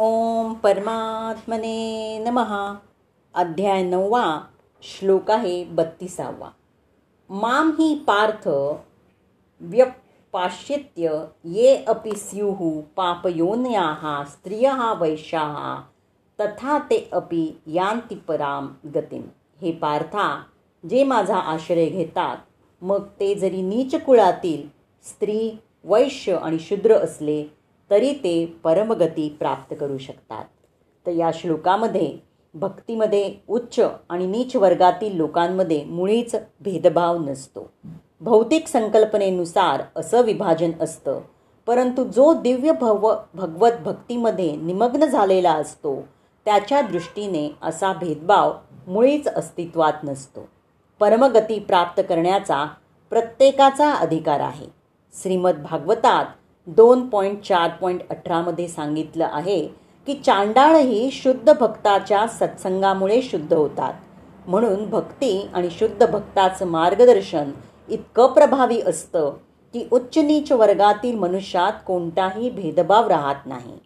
ओम 0.00 0.52
परमात्मने 0.54 2.18
नमहा 2.18 2.74
अध्याय 3.34 3.82
नववा 3.82 4.24
श्लोक 4.82 5.30
आहे 5.30 5.64
बत्तीसावा. 5.64 6.50
माम 7.30 7.70
ही 7.70 7.94
पार्थ 8.06 8.48
व्यपाश्चित्य 9.60 11.24
ये 11.44 11.74
अपि 11.88 12.12
स्युः 12.16 12.80
पापयोन्याः 12.96 14.24
स्त्रियः 14.24 14.92
वैश्याः 14.92 15.58
तथा 16.38 16.78
ते 16.78 17.08
अपि 17.12 17.44
यांती 17.66 18.14
पराम 18.28 18.68
गतीम. 18.94 19.22
हे 19.60 19.72
पार्था 19.72 20.30
जे 20.84 21.04
माझा 21.04 21.36
आश्रय 21.36 21.86
घेतात 21.86 22.36
मग 22.82 23.02
ते 23.20 23.34
जरी 23.34 23.62
नीच 23.62 23.94
कुळातील 23.94 24.66
स्त्री 25.04 25.50
वैश्य 25.84 26.36
आणि 26.36 26.58
शूद्र 26.58 26.94
असले 26.94 27.42
तरी 27.90 28.12
ते 28.12 28.46
परमगती 28.64 29.28
प्राप्त 29.38 29.74
करू 29.80 29.98
शकतात. 29.98 30.44
तर 31.06 31.10
या 31.10 31.30
श्लोकामध्ये 31.34 32.18
भक्तीमध्ये 32.54 33.34
उच्च 33.48 33.80
आणि 34.08 34.26
नीच 34.26 34.56
वर्गातील 34.56 35.16
लोकांमध्ये 35.16 35.84
मुळीच 35.84 36.34
भेदभाव 36.60 37.18
नसतो. 37.18 37.70
भौतिक 38.20 38.66
संकल्पनेनुसार 38.68 39.82
असं 39.96 40.22
विभाजन 40.22 40.70
असतं 40.80 41.20
परंतु 41.66 42.04
जो 42.04 42.32
दिव्य 42.34 42.72
भव 42.72 43.14
भगवत 43.34 43.72
भक्तीमध्ये 43.84 44.56
निमग्न 44.56 45.04
झालेला 45.04 45.52
असतो 45.52 46.08
त्याच्या 46.44 46.80
दृष्टीने 46.80 47.56
असा 47.62 47.92
भेदभाव 47.92 48.52
मुळीच 48.86 49.28
अस्तित्वात 49.28 50.04
नसतो. 50.04 50.48
परमगती 51.00 51.58
प्राप्त 51.58 52.02
करण्याचा 52.08 52.66
प्रत्येकाचा 53.10 53.92
अधिकार 53.92 54.40
आहे. 54.40 54.66
श्रीमद 55.14 55.62
भागवतात 55.70 56.24
दोन 56.76 57.08
पॉईंट 57.08 57.40
चार 57.42 57.70
पॉईंट 57.70 58.00
अठरामध्ये 58.10 58.66
सांगितलं 58.68 59.28
आहे 59.32 59.60
की 60.06 60.14
चांडाळही 60.14 61.10
शुद्ध 61.10 61.52
भक्ताच्या 61.52 62.26
सत्संगामुळे 62.26 63.22
शुद्ध 63.22 63.52
होतात. 63.54 63.92
म्हणून 64.46 64.84
भक्ती 64.90 65.48
आणि 65.54 65.68
शुद्ध 65.70 66.06
भक्ताचं 66.06 66.66
मार्गदर्शन 66.66 67.50
इतकं 67.88 68.32
प्रभावी 68.32 68.80
असतं 68.80 69.30
की 69.74 69.86
उच्च 69.92 70.18
नीच 70.18 70.52
वर्गातील 70.52 71.18
मनुष्यात 71.18 71.72
कोणताही 71.86 72.50
भेदभाव 72.50 73.08
राहत 73.08 73.46
नाही. 73.46 73.78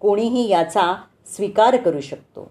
कोणीही 0.00 0.48
याचा 0.48 0.94
स्वीकार 1.26 1.76
करू 1.76 2.00
शकतो. 2.00 2.50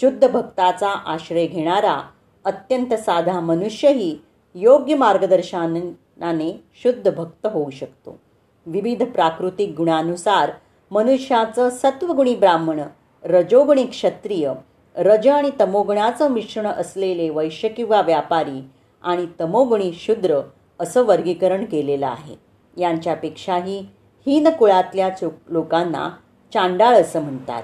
शुद्ध 0.00 0.28
भक्ताचा 0.28 0.90
आश्रय 1.06 1.46
घेणारा 1.46 2.00
अत्यंत 2.44 2.94
साधा 2.94 3.40
मनुष्यही 3.40 4.16
योग्य 4.54 4.94
मार्गदर्शनाने 4.94 6.52
शुद्ध 6.82 7.10
भक्त 7.10 7.46
होऊ 7.46 7.70
शकतो. 7.70 8.18
विविध 8.66 9.02
प्राकृतिक 9.02 9.74
गुणानुसार 9.76 10.50
मनुष्याचं 10.90 11.70
सत्वगुणी 11.70 12.34
ब्राह्मण 12.34 12.80
रजोगुणी 13.24 13.84
क्षत्रिय 13.86 14.52
रज 14.96 15.28
आणि 15.28 15.50
तमोगुणाचं 15.60 16.30
मिश्रण 16.30 16.66
असलेले 16.66 17.30
वैश्य 17.30 17.68
किंवा 17.68 18.00
व्यापारी 18.00 18.60
आणि 19.02 19.26
तमोगुणी 19.40 19.92
शूद्र 19.92 20.40
असं 20.80 21.04
वर्गीकरण 21.04 21.64
केलेलं 21.64 22.06
आहे. 22.06 22.34
यांच्यापेक्षाही 22.76 23.78
हीन 24.26 24.48
कुळातल्या 24.48 25.08
चो 25.10 25.30
लोकांना 25.48 26.08
चांडाळ 26.54 26.94
असं 26.94 27.22
म्हणतात. 27.22 27.62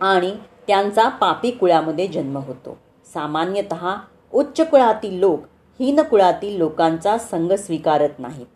आणि 0.00 0.30
त्यांचा 0.66 1.08
पापी 1.08 1.50
कुळामध्ये 1.50 2.06
जन्म 2.06 2.36
होतो. 2.36 2.78
सामान्यतः 3.14 3.94
उच्च 4.32 4.60
कुळातील 4.60 5.18
लोक 5.18 5.40
हीन 5.80 6.00
कुळातील 6.00 6.56
लोकांचा 6.56 7.18
संघ 7.18 7.52
स्वीकारत 7.52 8.18
नाहीत. 8.18 8.46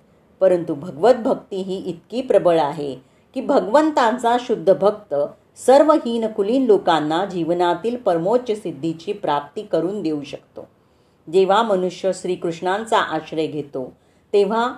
परंतु 0.40 0.74
भगवत 0.74 1.14
भक्ती 1.14 1.56
ही 1.56 1.76
इतकी 1.76 2.20
प्रबळ 2.20 2.58
आहे 2.58 2.94
की 3.34 3.40
भगवंतांचा 3.40 4.36
शुद्ध 4.40 4.74
भक्त 4.80 5.14
सर्व 5.56 5.92
हीन 5.92 6.26
कुलीन 6.26 6.66
लोकांना 6.66 7.24
जीवनातील 7.24 7.96
परमोच्च 7.96 8.62
सिद्धीची 8.62 9.12
प्राप्ती 9.12 9.62
करून 9.62 10.02
देऊ 10.02 10.22
शकतो. 10.22 10.68
जेव्हा 11.32 11.62
मनुष्य 11.62 12.10
श्रीकृष्णांचा 12.14 12.98
आश्रय 12.98 13.46
घेतो 13.46 13.92
तेव्हा 14.32 14.74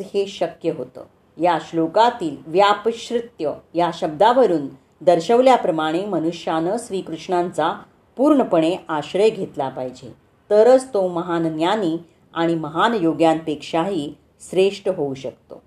हे 0.00 0.26
शक्य 0.26 0.70
होतं. 0.70 1.04
या 1.42 1.58
श्लोकातील 1.60 2.36
व्यापश्रित्य 2.46 3.52
या 3.74 3.90
शब्दावरून 3.94 4.66
दर्शवल्याप्रमाणे 5.00 6.04
मनुष्यानं 6.04 6.76
श्रीकृष्णांचा 6.78 7.82
पूर्णपणे 8.16 8.76
आश्रय 8.88 9.30
घेतला 9.30 9.68
पाहिजे. 9.68 10.14
तरच 10.50 10.94
तो 10.94 11.08
महान 11.08 11.56
ज्ञानी 11.56 11.96
आणि 12.34 12.54
महान 12.54 12.94
योग्यांपेक्षाही 13.00 14.14
श्रेष्ठ 14.50 14.88
होऊ 14.88 15.14
शकतो. 15.14 15.62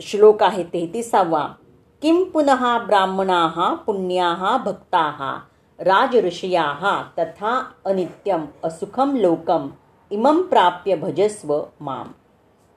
श्लोक 0.00 0.42
आहे 0.42 0.64
तेहतीसावा 0.64 1.48
किं 2.02 2.24
पुनः 2.24 2.78
ब्राह्मणाः 2.78 3.74
पुण्याः 3.74 4.56
भक्ताः 4.56 5.38
राजऋषयाः 5.78 7.02
तथा 7.18 7.64
अनित्यम 7.84 8.44
असुखम 8.64 9.16
लोकम 9.16 9.68
इमं 10.10 10.42
प्राप्य 10.42 10.96
भजस्व 10.96 11.62
माम. 11.80 12.06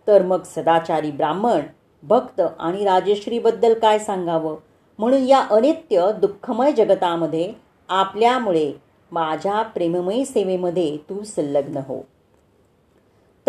तर 0.07 0.25
मग 0.25 0.43
सदाचारी 0.43 1.11
ब्राह्मण 1.11 1.59
भक्त 2.03 2.41
आणि 2.59 2.85
राजश्रीबद्दल 2.85 3.79
काय 3.79 3.99
सांगावं? 3.99 4.55
म्हणून 4.99 5.27
या 5.27 5.47
अनित्य 5.51 6.11
दुःखमय 6.21 6.71
जगतामध्ये 6.71 7.53
आपल्यामुळे 7.89 8.73
माझ्या 9.11 9.61
प्रेममयी 9.61 10.25
सेवेमध्ये 10.25 10.97
तू 10.97 11.23
संलग्न 11.23 11.77
हो. 11.77 12.05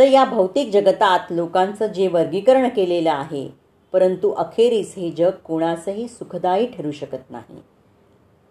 तर 0.01 0.07
या 0.07 0.25
भौतिक 0.25 0.71
जगतात 0.73 1.19
लोकांचं 1.31 1.87
जे 1.87 2.07
वर्गीकरण 2.09 2.69
केलेलं 2.69 3.11
आहे 3.11 3.49
परंतु 3.93 4.31
अखेरीस 4.31 4.95
हे 4.97 5.11
जग 5.11 5.31
कोणासही 5.31 6.09
सुखदायी 6.09 6.67
ठरू 6.67 6.91
शकत 6.91 7.31
नाही. 7.31 7.57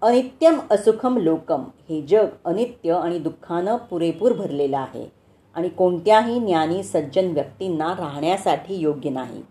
अनित्यम 0.02 0.60
असुखम 0.72 1.18
लोकम 1.18 1.64
हे 1.90 2.02
जग 2.02 2.26
अनित्य 2.46 2.92
आणि 2.92 3.20
दुःखानं 3.20 3.78
पुरेपूर 3.78 4.34
भरलेलं 4.34 4.78
आहे 4.78 5.06
आणि 5.56 5.70
कोणत्याही 5.70 6.40
ज्ञानी 6.40 6.84
सज्जन 6.84 7.32
व्यक्तींना 7.32 7.94
राहण्यासाठी 8.00 8.76
योग्य 8.76 9.10
नाही. 9.10 9.42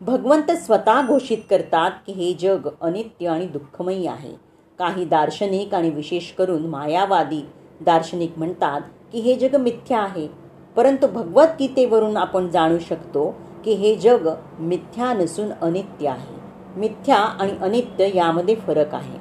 भगवंत 0.00 0.50
स्वतः 0.50 1.06
घोषित 1.06 1.38
करतात 1.50 1.90
की 2.06 2.12
हे 2.12 2.32
जग 2.32 2.68
अनित्य 2.80 3.28
आणि 3.28 3.46
दुःखमयी 3.46 4.06
आहे. 4.06 4.32
काही 4.78 5.04
दार्शनिक 5.04 5.74
आणि 5.74 5.90
विशेष 5.90 6.30
करून 6.32 6.66
मायावादी 6.66 7.46
दार्शनिक 7.80 8.38
म्हणतात 8.38 8.80
की 9.12 9.20
हे 9.20 9.34
जग 9.36 9.56
मिथ्या 9.56 10.00
आहे. 10.00 10.47
परंतु 10.78 11.06
भगवद्गीतेवरून 11.06 12.16
आपण 12.16 12.48
जाणू 12.48 12.78
शकतो 12.78 13.34
की 13.64 13.72
हे 13.72 13.94
जग 13.94 14.34
मिथ्या 14.58 15.12
नसून 15.12 15.52
अनित्य 15.62 16.08
आहे. 16.08 16.40
मिथ्या 16.76 17.16
आणि 17.16 17.52
अनित्य 17.62 18.10
यामध्ये 18.14 18.54
फरक 18.54 18.94
आहे. 18.94 19.18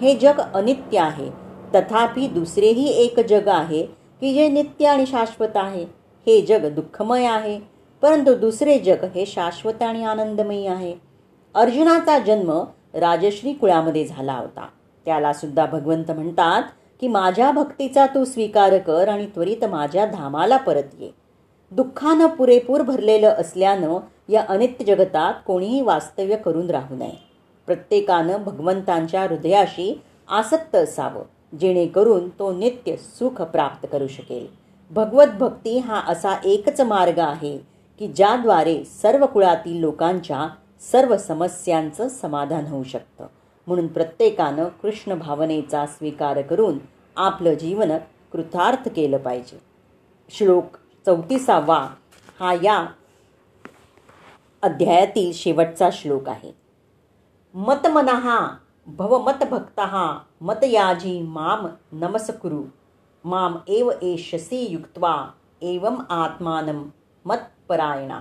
हे 0.00 0.14
जग 0.14 0.40
अनित्य 0.54 0.98
आहे. 0.98 1.30
तथापि 1.74 2.28
दुसरेही 2.28 2.88
एक 2.88 3.20
जग 3.20 3.48
आहे 3.48 3.82
की 4.20 4.34
जे 4.34 4.48
नित्य 4.48 4.86
आणि 4.86 5.06
शाश्वत 5.06 5.56
आहे. 5.56 5.82
हे 6.26 6.40
जग 6.40 6.74
दुःखमय 6.74 7.24
आहे. 7.24 7.60
परंतु 8.02 8.34
दुसरे 8.34 8.78
जग 8.78 9.04
हे 9.04 9.26
शाश्वत 9.26 9.82
आणि 9.82 10.04
आनंदमयी 10.04 10.66
आहे. 10.66 10.94
अर्जुनाचा 11.54 12.18
जन्म 12.18 12.64
राजश्री 12.94 13.52
कुळामध्ये 13.52 14.04
झाला 14.04 14.34
होता. 14.34 14.66
त्याला 15.04 15.32
सुद्धा 15.32 15.66
भगवंत 15.66 16.10
म्हणतात 16.10 16.62
की 17.00 17.08
माझ्या 17.08 17.50
भक्तीचा 17.50 18.06
तू 18.06 18.24
स्वीकार 18.24 18.78
कर 18.78 19.08
आणि 19.08 19.26
त्वरित 19.26 19.64
माझ्या 19.64 20.06
धामाला 20.06 20.56
परत 20.56 20.94
ये. 20.98 21.10
दुःखानं 21.70 22.26
पुरेपूर 22.26 22.82
भरलेलं 22.82 23.28
असल्यानं 23.28 23.98
या 24.28 24.44
अनित्य 24.48 24.84
जगतात 24.84 25.34
कोणीही 25.46 25.80
वास्तव्य 25.80 26.36
करून 26.36 26.70
राहू 26.70 26.96
नये. 26.96 27.28
प्रत्येकानं 27.66 28.36
भगवंतांच्या 28.44 29.22
हृदयाशी 29.22 30.00
आसक्त 30.28 30.76
असावं 30.76 31.56
जेणेकरून 31.60 32.28
तो 32.28 32.52
नित्य 32.52 32.96
सुख 32.96 33.42
प्राप्त 33.42 33.86
करू 33.92 34.06
शकेल. 34.06 34.46
भगवत 34.90 35.26
भक्ती 35.40 35.78
हा 35.78 36.00
असा 36.08 36.34
एकच 36.44 36.80
मार्ग 36.80 37.18
आहे 37.18 37.58
की 37.98 38.08
ज्याद्वारे 38.08 38.84
सर्व 38.84 39.26
कुळातील 39.26 39.80
लोकांच्या 39.80 40.48
सर्व 40.92 41.16
समस्यांचं 41.16 42.08
समाधान 42.08 42.66
होऊ 42.66 42.84
शकतं. 42.84 43.26
म्हणून 43.68 43.86
प्रत्येकानं 43.86 44.68
कृष्ण 44.82 45.14
भावनेचा 45.14 45.86
स्वीकार 45.86 46.42
करून 46.42 46.78
आपलं 47.16 47.54
जीवन 47.54 47.92
कृतार्थ 48.32 48.88
केलं 48.88 49.18
पाहिजे. 49.18 49.58
श्लोक 50.30 50.76
चौतीसावा 51.06 51.88
हा 52.40 52.52
या 52.62 52.86
अध्यायातील 54.62 55.32
शेवटचा 55.34 55.88
श्लोक 55.92 56.28
आहे. 56.28 56.52
मतमनहा 57.54 58.56
भवमतभक्त 58.86 59.80
मतयाजी 60.40 61.22
माम 61.22 61.66
नमस्कुरु. 61.92 62.62
माम 63.24 63.56
एव 63.68 63.90
एशसी 64.02 64.66
युक्त्वा 64.70 65.26
एवम 65.62 66.02
आत्मानम 66.10 66.88
मतपरायण. 67.24 68.12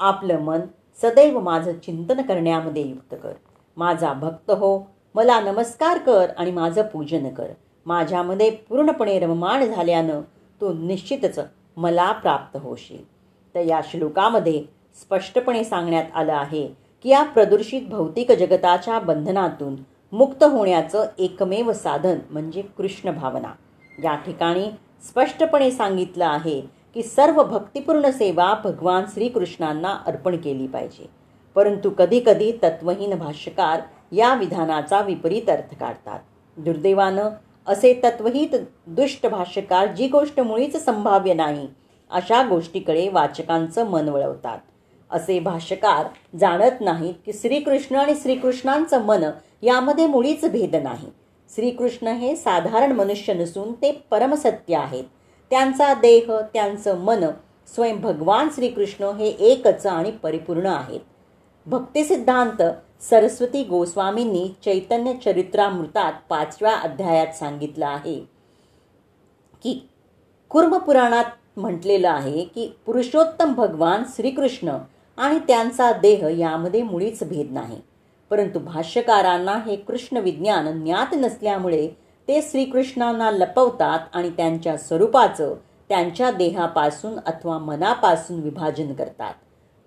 आपलं 0.00 0.40
मन 0.40 0.60
सदैव 1.02 1.40
माझं 1.40 1.78
चिंतन 1.78 2.22
करण्यामध्ये 2.22 2.88
युक्त 2.88 3.14
कर. 3.22 3.32
माझा 3.76 4.12
भक्त 4.12 4.50
हो 4.50 4.78
मला 5.14 5.40
नमस्कार 5.40 5.98
कर 5.98 6.30
आणि 6.38 6.50
माझं 6.50 6.82
पूजन 6.82 7.28
कर. 7.28 7.46
माझ्यामध्ये 7.86 8.50
पूर्णपणे 8.50 9.18
रममाण 9.18 9.64
झाल्यानं 9.64 10.20
तू 10.60 10.72
निश्चितच 10.72 11.38
मला 11.76 12.10
प्राप्त 12.12 12.56
होशील. 12.56 13.02
तर 13.54 13.60
या 13.60 13.80
श्लोकामध्ये 13.84 14.62
स्पष्टपणे 15.00 15.64
सांगण्यात 15.64 16.04
आलं 16.14 16.32
आहे 16.32 16.66
की 17.02 17.08
या 17.08 17.22
प्रदूषित 17.22 17.88
भौतिक 17.88 18.32
जगताच्या 18.32 18.98
बंधनातून 18.98 19.76
मुक्त 20.12 20.44
होण्याचं 20.44 21.06
एकमेव 21.18 21.72
साधन 21.72 22.18
म्हणजे 22.30 22.62
कृष्ण 22.78 23.10
भावना. 23.10 23.52
या 24.04 24.14
ठिकाणी 24.14 24.70
स्पष्टपणे 25.08 25.70
सांगितलं 25.70 26.24
आहे 26.24 26.60
की 26.94 27.02
सर्व 27.02 27.42
भक्तिपूर्ण 27.42 28.10
सेवा 28.10 28.54
भगवान 28.64 29.04
श्रीकृष्णांना 29.14 29.98
अर्पण 30.06 30.36
केली 30.36 30.66
पाहिजे. 30.66 31.23
परंतु 31.56 31.90
कधीकधी 31.90 32.52
तत्वहीन 32.62 33.14
भाष्यकार 33.18 33.80
या 34.12 34.34
विधानाचा 34.34 35.00
विपरीत 35.00 35.50
अर्थ 35.50 35.74
काढतात. 35.80 36.18
दुर्दैवानं 36.56 37.30
असे 37.66 37.92
तत्वहित 38.04 38.54
दुष्ट 38.86 39.26
भाष्यकार 39.26 39.86
जी 39.86 40.08
गोष्ट 40.08 40.40
मुळीच 40.40 40.84
संभाव्य 40.84 41.34
नाही 41.34 41.66
अशा 42.10 42.42
गोष्टीकडे 42.48 43.08
वाचकांचं 43.08 43.86
मन 43.86 44.08
वळवतात. 44.08 44.58
असे 45.10 45.38
भाष्यकार 45.40 46.06
जाणत 46.38 46.80
नाहीत 46.80 47.14
की 47.26 47.32
श्रीकृष्ण 47.32 47.96
आणि 47.96 48.14
श्रीकृष्णांचं 48.22 49.02
मन 49.02 49.24
यामध्ये 49.62 50.06
मुळीच 50.06 50.44
भेद 50.44 50.76
नाही. 50.76 51.08
श्रीकृष्ण 51.50 52.08
हे 52.08 52.36
साधारण 52.36 52.92
मनुष्य 52.92 53.34
नसून 53.34 53.72
ते 53.72 53.92
परमसत्य 54.10 54.76
आहेत. 54.76 55.04
त्यांचा 55.50 55.92
देह 55.94 56.30
त्यांचं 56.52 56.98
मन 56.98 57.24
स्वयं 57.74 58.00
भगवान 58.00 58.48
श्रीकृष्ण 58.54 59.04
हे 59.04 59.28
एकच 59.28 59.86
आणि 59.86 60.10
परिपूर्ण 60.10 60.66
आहेत. 60.66 61.00
भक्तिसिद्धांत 61.66 62.62
सरस्वती 63.00 63.64
गोस्वामींनी 63.64 64.48
चैतन्य 64.64 65.12
चरित्रामृतात 65.24 66.12
पाचव्या 66.28 66.74
अध्यायात 66.76 67.26
सांगितलं 67.26 67.86
आहे 67.86 68.18
की 69.62 69.88
कुर्मपुराणात 70.50 71.24
म्हटलेलं 71.56 72.08
आहे 72.08 72.44
की 72.44 72.76
पुरुषोत्तम 72.86 73.54
भगवान 73.54 74.02
श्रीकृष्ण 74.16 74.76
आणि 75.16 75.38
त्यांचा 75.38 75.92
देह 75.92 76.26
यामध्ये 76.38 76.82
मुळीच 76.82 77.22
भेद 77.28 77.52
नाही. 77.52 77.80
परंतु 78.30 78.58
भाष्यकारांना 78.58 79.52
हे 79.52 79.76
कृष्ण 79.76 80.16
विज्ञान 80.16 80.82
ज्ञात 80.82 81.14
नसल्यामुळे 81.14 81.88
ते 82.28 82.42
श्रीकृष्णांना 82.42 83.30
लपवतात 83.30 83.98
आणि 84.12 84.30
त्यांच्या 84.30 84.76
स्वरूपाचं 84.76 85.54
त्यांच्या 85.88 86.30
देहापासून 86.30 87.18
अथवा 87.26 87.58
मनापासून 87.58 88.40
विभाजन 88.40 88.92
करतात. 88.92 89.34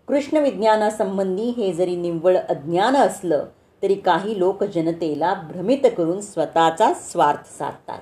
कृष्ण 0.08 0.38
विज्ञानासंबंधी 0.38 1.50
हे 1.50 1.74
जरी 1.74 1.96
निव्वळ 1.96 2.38
अज्ञान 2.38 2.96
असलं 2.96 3.46
तरी 3.84 3.96
काही 3.96 4.40
लोक 4.40 4.64
जनतेला 4.64 5.34
भ्रमित 5.34 5.78
करून 5.98 6.22
स्वतःचा 6.22 6.94
स्वार्थ 6.94 7.58
साधतात. 7.58 8.00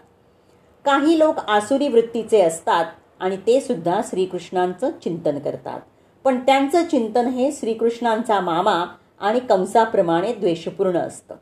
काही 0.85 1.19
लोक 1.19 1.37
आसुरी 1.37 1.87
वृत्तीचे 1.87 2.41
असतात 2.41 2.85
आणि 3.19 3.37
ते 3.37 3.59
सुद्धा 3.61 4.01
श्रीकृष्णांचं 4.07 4.89
चिंतन 5.03 5.39
करतात. 5.39 5.79
पण 6.23 6.39
त्यांचं 6.39 6.85
चिंतन 6.85 7.25
हे 7.25 7.51
श्रीकृष्णांचा 7.51 8.39
मामा 8.39 8.85
आणि 9.19 9.39
कंसाप्रमाणे 9.39 10.33
द्वेषपूर्ण 10.33 10.97
असतं. 10.97 11.35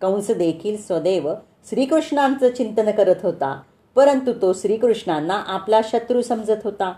कंस 0.00 0.30
देखील 0.30 0.76
स्वदैव 0.78 1.34
श्रीकृष्णांचं 1.70 2.48
चिंतन 2.48 2.90
करत 2.90 3.16
होता 3.22 3.60
परंतु 3.94 4.32
तो 4.42 4.52
श्रीकृष्णांना 4.52 5.42
आपला 5.46 5.80
शत्रू 5.84 6.22
समजत 6.22 6.64
होता. 6.64 6.92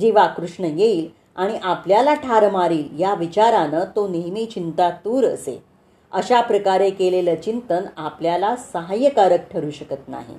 जेव्हा 0.00 0.26
कृष्ण 0.26 0.64
येईल 0.64 1.21
आणि 1.36 1.58
आपल्याला 1.62 2.14
ठार 2.14 2.50
मारील 2.50 2.88
या 2.98 3.14
विचारानं 3.14 3.84
तो 3.96 4.08
नेहमी 4.08 4.46
चिंतातूर 4.46 5.24
असे. 5.24 5.64
अशा 6.12 6.40
प्रकारे 6.40 6.90
केलेलं 6.90 7.34
चिंतन 7.34 7.84
आपल्याला 7.96 8.56
सहाय्यकारक 8.56 9.52
ठरू 9.52 9.70
शकत 9.70 10.08
नाही. 10.08 10.34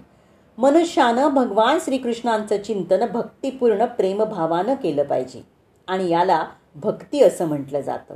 मनुष्यानं 0.58 1.28
भगवान 1.28 1.78
श्रीकृष्णांचं 1.82 2.62
चिंतन 2.62 3.06
भक्तिपूर्ण 3.06 3.86
प्रेमभावानं 3.86 4.74
केलं 4.74 5.04
पाहिजे 5.04 5.42
आणि 5.88 6.10
याला 6.10 6.46
भक्ती 6.76 7.24
असं 7.24 7.46
म्हटलं 7.46 7.82
जातं. 7.82 8.16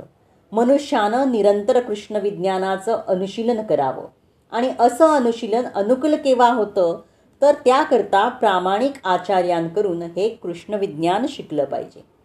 मनुष्यानं 0.52 1.32
निरंतर 1.32 1.80
कृष्ण 1.80 2.16
विज्ञानाचं 2.16 3.00
अनुशीलन 3.08 3.62
करावं. 3.62 4.04
आणि 4.52 4.72
असं 4.78 5.06
अनुशीलन 5.08 5.64
अनुकूल 5.74 6.14
केव्हा 6.14 6.54
होतं? 6.54 7.00
तर 7.42 7.52
त्याकरता 7.52 8.28
प्रामाणिक 8.28 8.92
आचार्यांकडून 9.04 10.02
हे 10.02 10.28
कृष्णविज्ञान 10.28 11.26
शिकलं 11.28 11.64
पाहिजे. 11.64 12.17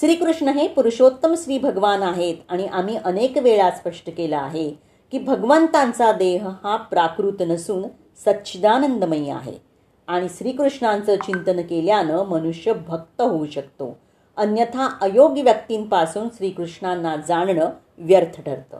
श्रीकृष्ण 0.00 0.48
हे 0.48 0.68
पुरुषोत्तम 0.68 1.34
श्री 1.34 1.58
भगवान 1.58 2.02
आहेत 2.02 2.34
आणि 2.48 2.66
आम्ही 2.66 2.96
अनेक 2.96 3.38
वेळा 3.38 3.70
स्पष्ट 3.70 4.10
केलं 4.16 4.36
आहे 4.36 4.70
की 5.12 5.18
भगवंतांचा 5.18 6.12
देह 6.12 6.48
हा 6.48 6.76
प्राकृत 6.76 7.32
नसून 7.40 7.82
सच्चिदानंदमयी 8.24 9.30
आहे. 9.30 9.52
आणि 10.08 10.26
श्रीकृष्णांचं 10.28 11.16
चिंतन 11.16 11.60
केल्यानं 11.60 12.22
मनुष्य 12.22 12.72
भक्त 12.72 13.20
होऊ 13.20 13.46
शकतो. 13.46 13.98
अन्यथा 14.36 14.98
अयोग्य 15.00 15.42
व्यक्तींपासून 15.42 16.28
श्रीकृष्णांना 16.28 17.16
जाणणं 17.16 17.70
व्यर्थ 17.98 18.40
ठरतं. 18.40 18.78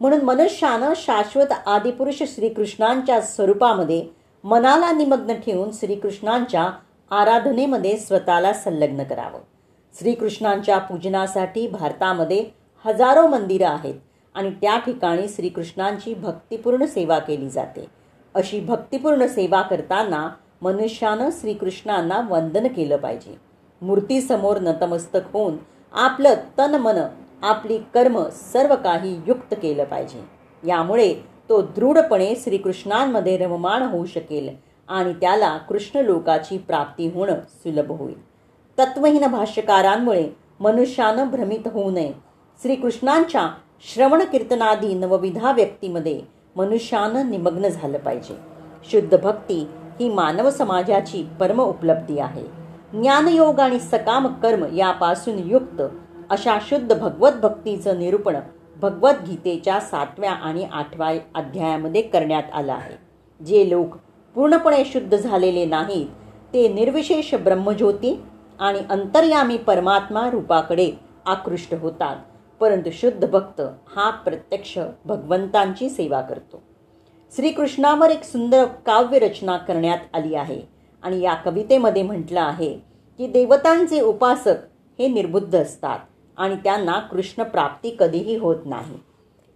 म्हणून 0.00 0.20
मनुष्यानं 0.20 0.92
शाश्वत 0.96 1.52
आदिपुरुष 1.66 2.22
श्रीकृष्णांच्या 2.22 3.20
स्वरूपामध्ये 3.20 4.06
मनाला 4.44 4.92
निमग्न 4.92 5.34
ठेवून 5.34 5.70
श्रीकृष्णांच्या 5.72 6.70
आराधनेमध्ये 7.10 7.96
स्वतःला 7.96 8.52
संलग्न 8.52 9.02
करावं. 9.02 9.40
श्रीकृष्णांच्या 9.98 10.78
पूजनासाठी 10.78 11.66
भारतामध्ये 11.68 12.44
हजारो 12.84 13.26
मंदिरं 13.26 13.66
आहेत 13.66 13.94
आणि 14.34 14.50
त्या 14.50 14.78
ठिकाणी 14.78 15.28
श्रीकृष्णांची 15.28 16.14
भक्तिपूर्ण 16.14 16.84
सेवा 16.84 17.18
केली 17.18 17.48
जाते. 17.48 17.86
अशी 18.34 18.60
भक्तिपूर्ण 18.60 19.26
सेवा 19.26 19.62
करताना 19.62 20.28
मनुष्यानं 20.62 21.28
श्रीकृष्णांना 21.32 22.20
वंदन 22.30 22.66
केलं 22.66 22.96
पाहिजे. 22.96 23.36
मूर्तीसमोर 23.82 24.58
नतमस्तक 24.58 25.32
होऊन 25.32 25.56
आपलं 25.92 26.34
तन 26.58 26.74
मन 26.74 26.96
आपली 27.42 27.78
कर्म 27.94 28.22
सर्व 28.28 28.74
काही 28.74 29.20
युक्त 29.26 29.54
केलं 29.62 29.84
पाहिजे. 29.84 30.22
यामुळे 30.68 31.14
तो 31.48 31.62
दृढपणे 31.62 32.34
श्रीकृष्णांमध्ये 32.36 33.36
रममाण 33.36 33.82
होऊ 33.82 34.06
शकेल 34.06 34.56
आणि 34.88 35.12
त्याला 35.12 35.56
कृष्ण 35.58 36.00
लोकाची 36.00 36.58
प्राप्ती 36.58 37.08
होणं 37.08 37.40
सुलभ 37.48 37.92
होईल. 37.92 38.35
तत्वहीन 38.78 39.26
भाष्यकारांमुळे 39.26 40.28
मनुष्यानं 40.60 41.28
भ्रमित 41.28 41.68
होऊ 41.72 41.90
नये. 41.90 42.12
श्रीकृष्णांच्या 42.62 43.48
श्रवण 43.80 44.22
कीर्तनादी 44.32 44.94
नवविधा 44.94 45.52
व्यक्तीमध्ये 45.52 46.20
मनुष्यानं 46.56 47.30
निमग्न 47.30 47.68
झालं 47.68 47.98
पाहिजे. 47.98 48.36
शुद्ध 48.90 49.16
भक्ती 49.22 49.66
ही 50.00 50.08
मानव 50.08 50.50
समाजाची 50.50 51.26
परम 51.40 51.60
उपलब्धी 51.60 52.18
आहे. 52.18 52.44
ज्ञानयोग 52.92 53.60
आणि 53.60 53.80
सकाम 53.80 54.26
कर्म 54.26 54.64
यापासून 54.76 55.38
युक्त 55.38 55.82
अशा 56.30 56.58
शुद्ध 56.68 56.98
भगवत 56.98 57.32
भक्तीचं 57.42 57.98
निरूपण 57.98 58.36
भगवद्गीतेच्या 58.76 59.80
सातव्या 59.80 60.32
आणि 60.32 60.66
आठव्या 60.72 61.08
अध्यायामध्ये 61.34 62.02
करण्यात 62.02 62.42
आलं 62.52 62.72
आहे. 62.72 62.96
जे 63.44 63.70
लोक 63.70 63.96
पूर्णपणे 64.34 64.84
शुद्ध 64.84 65.16
झालेले 65.16 65.64
नाहीत 65.64 66.06
ते 66.54 66.68
निर्विशेष 66.68 67.34
ब्रह्मज्योती 67.34 68.22
आणि 68.60 68.78
अंतर्यामी 68.90 69.56
परमात्मा 69.56 70.30
रूपाकडे 70.30 70.92
आकृष्ट 71.26 71.74
होतात. 71.74 72.16
परंतु 72.60 72.90
शुद्ध 72.92 73.28
भक्त 73.28 73.60
हा 73.96 74.10
प्रत्यक्ष 74.10 74.78
भगवंतांची 75.04 75.90
सेवा 75.90 76.20
करतो. 76.20 76.62
श्रीकृष्णावर 77.36 78.10
एक 78.10 78.24
सुंदर 78.24 78.64
काव्य 78.64 79.18
रचना 79.18 79.56
करण्यात 79.56 79.98
आली 80.14 80.34
आहे. 80.34 80.62
आणि 81.02 81.20
या 81.20 81.34
कवितेमध्ये 81.34 82.02
म्हटलं 82.02 82.40
आहे 82.40 82.74
की 83.18 83.26
देवतांचे 83.26 84.00
उपासक 84.00 84.54
हे 84.98 85.08
निर्बुद्ध 85.08 85.62
असतात 85.62 85.98
आणि 86.36 86.56
त्यांना 86.56 86.98
कृष्ण 86.98 87.42
प्राप्ती 87.42 87.96
कधीही 87.98 88.36
होत 88.36 88.56
नाही. 88.64 88.94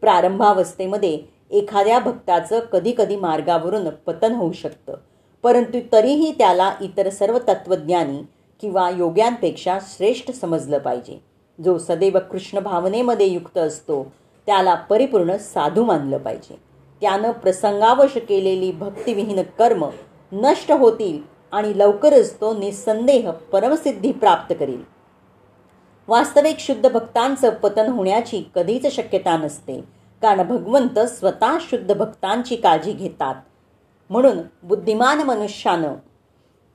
प्रारंभावस्थेमध्ये 0.01 1.23
एखाद्या 1.51 1.99
भक्ताचं 1.99 2.61
कधीकधी 2.61 3.17
मार्गावरून 3.17 3.89
पतन 3.89 4.35
होऊ 4.35 4.53
शकतं. 4.53 4.95
परंतु 5.43 5.79
तरीही 5.93 6.35
त्याला 6.39 6.75
इतर 6.81 7.09
सर्व 7.09 7.39
तत्त्वज्ञानी 7.39 8.19
किंवा 8.61 8.91
योग्यांपेक्षा 8.91 9.79
श्रेष्ठ 9.83 10.31
समजलं 10.31 10.79
पाहिजे. 10.79 11.25
जो 11.65 11.79
सदैव 11.79 12.19
कृष्ण 12.31 12.59
भावनेमध्ये 12.59 13.27
युक्त 13.27 13.59
असतो 13.59 14.13
त्याला 14.47 14.75
परिपूर्ण 14.75 15.37
साधू 15.37 15.85
मानलं 15.85 16.19
पाहिजे. 16.19 16.57
त्यानं 17.01 17.31
प्रसंगावश 17.31 18.19
केलेली 18.29 18.73
भक्तिविहीन 18.73 19.43
कर्म 19.43 19.87
नष्ट 20.33 20.73
होतील 20.73 21.23
आणि 21.53 21.79
लवकरच 21.79 22.41
तो 22.41 22.59
निसंदेह 22.59 23.31
परमसिद्धी 23.31 24.13
प्राप्त 24.13 24.55
करील. 24.61 24.83
वास्तविक 26.09 26.59
शुद्ध 26.59 26.89
भक्तांचं 26.89 27.51
पतन 27.51 27.87
होण्याची 27.87 28.51
कधीच 28.55 28.87
शक्यता 28.87 29.37
नसते 29.37 29.81
कारण 30.23 30.43
भगवंत 30.43 30.99
स्वतः 30.99 31.59
शुद्ध 31.61 31.95
भक्तांची 31.95 32.57
काळजी 32.57 32.93
घेतात. 32.93 33.35
म्हणून 34.11 34.39
बुद्धिमान 34.63 35.21
मनुष्यानं 35.21 35.95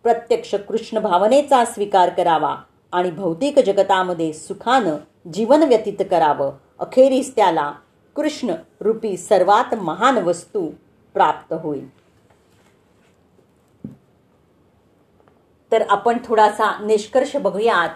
प्रत्यक्ष 0.06 0.56
कृष्ण 0.56 1.00
भावनेचा 1.00 1.66
स्वीकार 1.66 2.10
करावा 2.10 2.56
आणि 2.92 3.12
भौतिक 3.12 3.60
जगतामध्ये 3.60 4.34
सुखानं 4.34 4.96
जीवन 5.34 5.64
व्यतीत 5.64 6.06
करावं. 6.12 6.52
अखेरीस 6.80 7.36
त्याला 7.36 7.72
कृष्ण 8.16 8.54
रूपी 8.82 9.18
सर्वात 9.18 9.76
महान 9.76 10.18
वस्तू 10.18 10.70
प्राप्त 11.14 11.54
होईल. 11.54 11.90
तर 15.72 15.84
आपण 15.90 16.18
थोडासा 16.26 16.86
निष्कर्ष 16.86 17.36
बघूयात. 17.36 17.90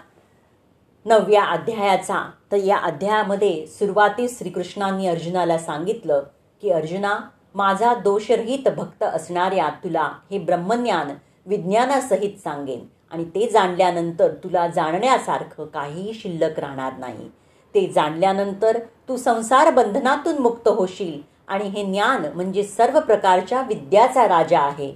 नवव्या 1.06 1.44
अध्यायाचा. 1.44 2.32
तर 2.52 2.58
या 2.58 2.78
अध्यायामध्ये 2.78 3.68
सुरुवातीस 3.68 4.40
श्रीकृष्णांनी 4.40 5.08
अर्जुनाला 5.08 5.58
सांगितलं 5.58 6.24
की 6.62 6.70
अर्जुना 6.70 7.20
माझा 7.56 7.94
दोषरहित 7.94 8.68
भक्त 8.78 9.04
असणाऱ्या 9.04 9.70
तुला 9.70 10.12
हे 10.32 10.40
ब्रह्मज्ञान 10.40 11.08
विज्ञानासहित 11.50 12.38
सांगेन. 12.44 12.86
आणि 13.12 13.26
ते 13.26 13.50
जाणल्यानंतर 13.50 14.34
तुला 14.44 14.68
जाणण्यासारखं 14.68 15.66
काहीही 15.66 16.14
शिल्लक 16.14 16.60
राहणार 16.60 16.94
नाही. 16.98 17.30
ते 17.76 17.88
जाणल्यानंतर 17.88 18.80
तू 19.10 19.18
संसार 19.18 19.72
बंधनातून 19.72 20.38
मुक्त 20.38 20.68
होशील. 20.68 21.22
आणि 21.48 21.64
हे 21.64 21.84
ज्ञान 21.86 22.26
म्हणजे 22.36 22.64
सर्व 22.64 23.00
प्रकारच्या 23.00 23.62
विद्याचा 23.62 24.28
राजा 24.28 24.60
आहे. 24.60 24.96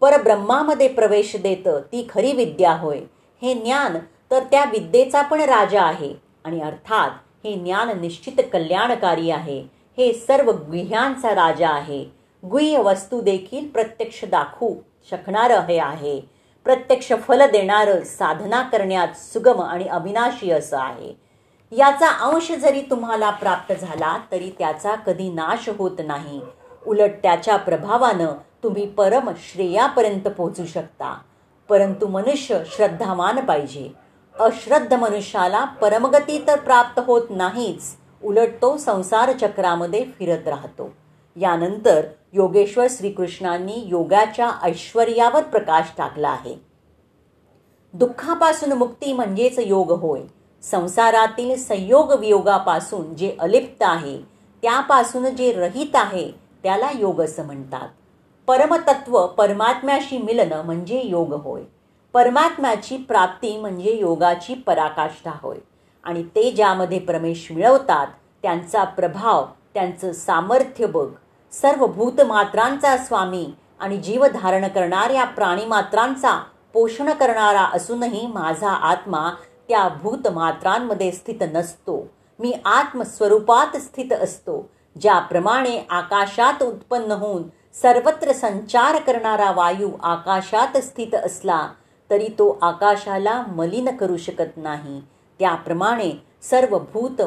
परब्रह्मामध्ये 0.00 0.88
प्रवेश 0.88 1.36
देतं 1.36 1.80
ती 1.80 2.06
खरी 2.10 2.32
विद्या 2.32 2.72
होय. 2.72 3.00
हे 3.42 3.54
ज्ञान 3.54 3.96
तर 4.30 4.42
त्या 4.42 4.64
विद्येचा 4.64 5.22
पण 5.22 5.40
राजा 5.40 5.82
आहे. 5.82 6.14
आणि 6.44 6.60
अर्थात 6.60 7.10
हे 7.44 7.54
ज्ञान 7.54 8.00
निश्चित 8.00 8.44
कल्याणकारी 8.52 9.30
आहे. 9.30 9.60
हे 9.98 10.12
सर्व 10.12 10.50
गुह्यांचा 10.50 11.34
राजा 11.34 11.70
आहे. 11.70 12.04
गुह्य 12.44 12.78
वस्तू 12.78 13.20
देखील 13.20 13.68
प्रत्यक्ष 13.68 14.24
दाखवू. 14.24 14.74
शकणारं 15.10 15.60
हे 15.60 15.78
आहे. 15.78 16.20
प्रत्यक्ष 16.64 17.12
फल 17.28 17.50
देणारं 17.50 18.04
साधना 18.04 18.62
करण्यात 18.62 19.08
सुगम 19.16 19.62
आणि 19.62 19.84
अविनाशी 19.84 20.50
असं 20.50 20.78
आहे. 20.78 21.14
याचा 21.72 22.08
अंश 22.08 22.52
जरी 22.52 22.80
तुम्हाला 22.80 23.30
प्राप्त 23.30 23.74
झाला 23.74 24.18
तरी 24.32 24.50
त्याचा 24.58 24.94
कधी 24.94 25.32
नाश 25.32 25.70
होत 25.78 25.90
नाही. 25.98 26.40
उलट 26.86 27.10
त्याच्या 27.22 27.56
प्रभावानं 27.56 28.26
तुम्ही 28.62 28.86
परम 28.86 29.30
श्रेयापर्यंत 29.36 30.20
पोहोचू 30.20 30.66
शकता. 30.66 31.18
परंतु 31.68 32.06
मनुष्य 32.06 32.58
श्रद्धावान 32.66 33.44
पाहिजे. 33.44 33.92
अश्रद्ध 34.38 34.94
मनुष्याला 34.94 35.64
परमगती 35.64 36.44
तर 36.46 36.60
प्राप्त 36.60 37.00
होत 37.06 37.22
नाहीच. 37.30 37.96
उलट 38.24 38.48
तो 38.62 38.76
संसार 38.76 39.32
चक्रामध्ये 39.32 40.04
फिरत 40.04 40.48
राहतो. 40.48 40.92
यानंतर 41.36 42.02
योगेश्वर 42.34 42.86
श्रीकृष्णांनी 42.90 43.82
योगाच्या 43.86 44.50
ऐश्वर्यावर 44.62 45.42
प्रकाश 45.42 45.84
टाकला 45.98 46.28
आहे. 46.28 46.56
दुःखापासून 47.92 48.72
मुक्ती 48.72 49.12
म्हणजेच 49.12 49.58
योग 49.58 49.90
होय. 49.90 50.20
संसारातील 50.62 51.56
संयोग 51.56 52.12
वियोगापासून 52.12 53.16
जे 53.16 53.36
अलिप्त 53.40 53.82
आहे 53.82 54.22
त्यापासून 54.62 55.36
जे 55.36 55.52
रहित 55.52 55.96
आहे 55.96 56.32
त्याला 56.62 56.90
योग 56.94 57.20
असं 57.20 57.46
म्हणतात. 57.46 57.88
परमतत्व 58.46 59.26
परमात्म्याशी 59.26 60.18
मिलनं 60.18 60.62
म्हणजे 60.62 61.02
योग 61.04 61.32
होय. 61.32 61.62
परमात्म्याची 62.12 62.96
प्राप्ती 62.96 63.56
म्हणजे 63.56 63.96
योगाची 63.96 64.54
पराकाष्ठा 64.54 65.30
होय. 65.42 65.56
आणि 66.04 66.22
ते 66.22 66.50
ज्यामध्ये 66.50 66.98
प्रमेश 66.98 67.48
मिळवतात 67.52 68.06
त्यांचा 68.42 68.84
प्रभाव 68.84 69.46
त्यांचं 69.74 70.12
सामर्थ्य 70.12 70.86
बघ. 70.86 71.08
सर्व 71.52 71.86
भूतमात्रांचा 71.86 72.96
स्वामी 72.96 73.46
आणि 73.80 73.96
जीव 73.96 74.26
धारण 74.34 74.66
करणाऱ्या 74.68 75.24
प्राणीमात्रांचा 75.24 76.38
पोषण 76.72 77.12
करणारा 77.12 77.64
असूनही 77.74 78.26
माझा 78.26 78.70
आत्मा 78.70 79.30
त्या 79.68 79.88
भूतमात्रांमध्ये 80.02 81.10
स्थित 81.12 81.42
नसतो. 81.54 82.06
मी 82.38 82.52
आत्मस्वरूपात 82.64 83.76
स्थित 83.76 84.12
असतो 84.12 84.70
ज्याप्रमाणे 84.96 85.78
आकाशात 85.90 86.62
उत्पन्न 86.62 87.12
होऊन 87.12 87.42
सर्वत्र 87.74 88.32
संचार 88.32 88.98
करणारा 89.02 89.50
वायू 89.50 89.90
आकाशात 90.02 90.76
स्थित 90.78 91.14
असला 91.14 91.66
तरी 92.10 92.28
तो 92.38 92.58
आकाशाला 92.62 93.42
मलिन 93.48 93.96
करू 93.96 94.16
शकत 94.16 94.56
नाही. 94.56 95.00
त्याप्रमाणे 95.40 96.10
सर्व 96.42 96.78
भूत 96.92 97.22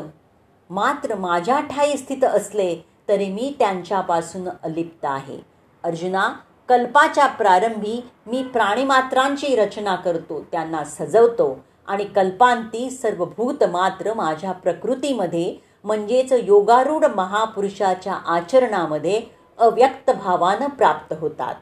मात्र 0.70 1.16
माझ्या 1.16 1.60
ठाई 1.70 1.96
स्थित 1.98 2.24
असले 2.24 2.76
तरी 3.10 3.28
मी 3.28 3.54
त्यांच्यापासून 3.60 4.48
अलिप्त 4.64 5.06
आहे. 5.06 5.38
अर्जुना 5.84 6.28
कल्पाच्या 6.70 7.26
प्रारंभी 7.28 8.00
मी 8.28 8.42
प्राणीमात्रांची 8.44 9.56
रचना 9.56 9.96
करतो 9.96 10.40
त्यांना 10.52 10.84
सजवतो 10.84 11.58
आणि 11.88 12.06
कल्पांती 12.06 12.90
सर्व 12.90 13.26
भूत 13.26 13.64
मात्र 13.64 14.14
माझ्या 14.14 14.52
प्रकृतीमध्ये 14.52 15.56
म्हणजेच 15.84 16.32
योगारूढ 16.34 17.06
महापुरुषाच्या 17.06 18.14
आचरणामध्ये 18.14 19.22
अव्यक्त 19.58 20.12
भावानं 20.12 20.68
प्राप्त 20.68 21.14
होतात. 21.20 21.56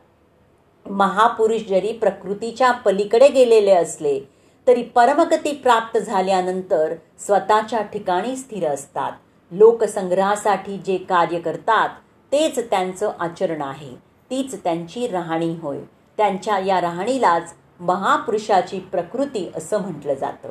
महापुरुष 0.85 1.61
जरी 1.61 1.91
प्रकृतीच्या 1.91 2.71
पलीकडे 2.71 3.27
गेलेले 3.27 3.71
असले 3.71 4.19
तरी 4.67 4.83
परमगती 4.83 5.51
प्राप्त 5.53 5.97
झाल्यानंतर 5.97 6.93
स्वतःच्या 7.19 7.81
ठिकाणी 7.81 8.35
स्थिर 8.35 8.67
असतात. 8.67 9.11
लोकसंग्रहासाठी 9.55 10.77
जे 10.77 10.97
कार्य 10.97 11.39
करतात 11.39 11.89
तेच 12.31 12.69
त्यांचं 12.69 13.11
आचरण 13.19 13.61
आहे. 13.61 13.95
तीच 14.29 14.63
त्यांची 14.63 15.07
राहणी 15.07 15.55
होय. 15.61 15.77
त्यांच्या 16.17 16.59
या 16.59 16.81
राहणीलाच 16.81 17.53
महापुरुषाची 17.79 18.79
प्रकृती 18.79 19.51
असं 19.55 19.81
म्हटलं 19.81 20.13
जातं. 20.13 20.49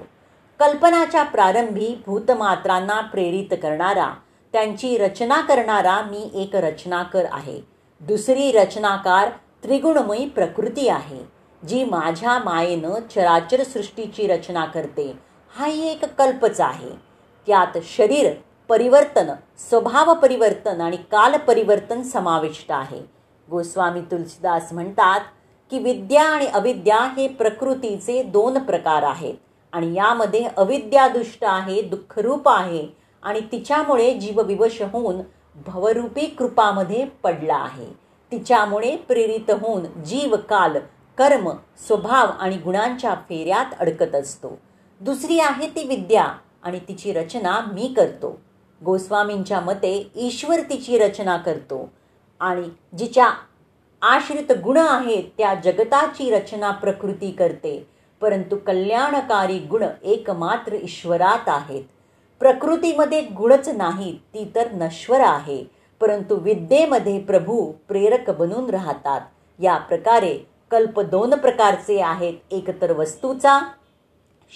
कल्पनाच्या 0.59 1.23
प्रारंभी 1.23 1.97
भूतमात्रांना 2.07 3.01
प्रेरित 3.01 3.57
करणारा 3.63 4.15
त्यांची 4.53 4.99
रचना 4.99 5.41
करणारा 5.41 6.03
मी 6.03 6.31
एक 6.35 6.57
रचनाकर 6.57 7.25
आहे. 7.33 7.61
दुसरी 8.01 8.53
रचनाकार 8.53 9.29
त्रिगुणमयी 9.65 10.29
प्रकृती 10.29 10.89
आहे. 10.89 11.21
जी 11.69 11.85
माझ्या 11.85 12.39
मायेनं 12.39 12.95
चराचर 13.15 13.63
सृष्टीची 13.63 14.27
रचना 14.27 14.65
करते. 14.65 15.19
हाही 15.57 15.91
एक 15.91 16.05
कल्पच 16.05 16.61
आहे. 16.61 16.91
त्यात 17.47 17.79
शरीर 17.83 18.33
परिवर्तन 18.73 19.31
स्वभाव 19.59 20.15
परिवर्तन 20.15 20.81
आणि 20.81 20.97
काल 20.97 21.37
परिवर्तन 21.37 22.03
समाविष्ट 22.03 22.73
आहे. 22.73 23.01
गोस्वामी 23.51 24.01
तुलसीदास 24.01 24.73
म्हणतात 24.73 25.21
की 25.71 25.79
विद्या 25.79 26.23
आणि 26.23 26.47
अविद्या 26.47 27.01
हे 27.17 27.29
प्रकृतीचे 27.29 28.23
दोन 28.23 28.59
प्रकार 28.59 29.03
आहेत 29.03 29.35
आणि 29.73 29.95
यामध्ये 29.95 30.45
अविद्या 30.57 31.09
दुष्ट 31.09 31.45
आहे 31.45 31.83
दुःखरूप 31.83 32.49
आहे 32.49 32.87
आणि 33.23 33.41
तिच्यामुळे 33.53 34.15
जीव 34.15 34.43
विवश 34.43 34.83
होऊन 34.83 35.21
भवरूपी 35.67 36.27
कृपामध्ये 36.27 37.05
पडला 37.05 37.57
आहे. 37.57 37.87
तिच्यामुळे 38.33 38.97
प्रेरित 38.97 39.51
होऊन 39.51 40.03
जीव 40.03 40.37
काल 40.37 40.77
कर्म 41.19 41.51
स्वभाव 41.87 42.27
आणि 42.41 42.57
गुणांच्या 42.57 43.15
फेऱ्यात 43.15 43.75
अडकत 43.81 44.15
असतो. 44.15 44.59
दुसरी 45.01 45.39
आहे 45.41 45.67
ती 45.67 45.87
विद्या 45.89 46.25
आणि 46.63 46.79
तिची 46.79 47.13
रचना 47.13 47.61
मी 47.73 47.95
करतो. 47.97 48.41
गोस्वामींच्या 48.85 49.61
मते 49.61 50.11
ईश्वर 50.17 50.61
तिची 50.61 50.99
रचना 50.99 51.37
करतो. 51.37 51.93
आणि 52.41 52.97
जिच्या 52.99 53.31
आश्रित 54.03 54.53
गुण 54.65 54.77
आहेत 54.77 55.25
त्या 55.39 55.55
जगताची 55.55 56.31
रचना 56.31 56.71
प्रकृती 56.71 57.31
करते. 57.31 57.89
परंतु 58.21 58.57
कल्याणकारी 58.57 59.59
गुण 59.59 59.85
एकमात्र 60.03 60.73
ईश्वरात 60.73 61.49
आहेत. 61.49 61.85
प्रकृतीमध्ये 62.41 63.21
गुणच 63.21 63.69
नाही 63.69 64.19
ती 64.35 64.53
तर 64.55 64.73
नश्वर 64.73 65.21
आहे. 65.21 65.65
परंतु 66.01 66.35
विद्येमध्ये 66.37 67.21
प्रभू 67.21 67.73
प्रेरक 67.89 68.31
बनून 68.31 68.71
राहतात. 68.71 69.21
या 69.59 69.79
प्रकारे 69.79 70.39
कल्प 70.71 71.01
दोन 71.01 71.35
प्रकारचे 71.35 72.01
आहेत. 72.01 72.35
एक 72.51 72.83
तर 72.83 72.93
वस्तूचा 72.93 73.61